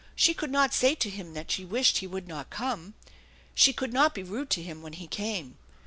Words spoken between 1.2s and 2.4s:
that she wished he would